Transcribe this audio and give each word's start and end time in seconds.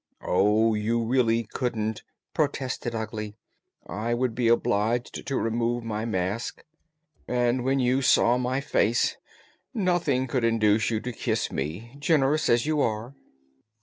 "Oh, 0.25 0.73
you 0.73 1.03
really 1.05 1.43
couldn't," 1.43 2.01
protested 2.33 2.95
Ugly. 2.95 3.35
"I 3.85 4.15
would 4.15 4.33
be 4.33 4.47
obliged 4.47 5.23
to 5.27 5.37
remove 5.37 5.83
my 5.83 6.05
mask, 6.05 6.63
and 7.27 7.63
when 7.63 7.77
you 7.77 8.01
saw 8.01 8.39
my 8.39 8.61
face, 8.61 9.17
nothing 9.75 10.25
could 10.25 10.43
induce 10.43 10.89
you 10.89 11.01
to 11.01 11.13
kiss 11.13 11.51
me, 11.51 11.95
generous 11.99 12.49
as 12.49 12.65
you 12.65 12.81
are." 12.81 13.13